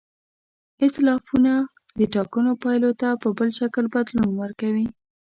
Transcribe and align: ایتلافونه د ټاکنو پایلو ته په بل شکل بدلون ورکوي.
ایتلافونه 0.81 1.53
د 1.99 2.01
ټاکنو 2.15 2.51
پایلو 2.63 2.91
ته 3.01 3.09
په 3.21 3.29
بل 3.37 3.49
شکل 3.59 3.85
بدلون 3.95 4.29
ورکوي. 4.41 4.87